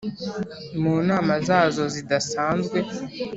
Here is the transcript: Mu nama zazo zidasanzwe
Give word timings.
Mu 0.81 0.93
nama 1.09 1.33
zazo 1.47 1.83
zidasanzwe 1.95 2.77